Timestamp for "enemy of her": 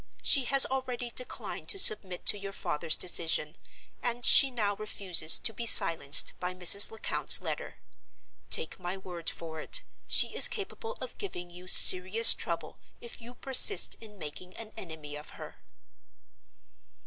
14.75-15.59